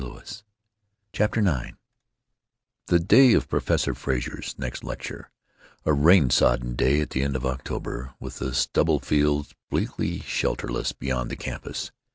[1.13, 1.77] CHAPTER IX
[2.89, 5.29] he day of Professor Frazer's next lecture,
[5.85, 10.91] a rain sodden day at the end of October, with the stubble fields bleakly shelterless
[10.91, 11.91] beyond the campus.